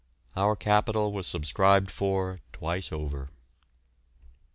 [0.35, 3.29] Our capital was subscribed for twice over.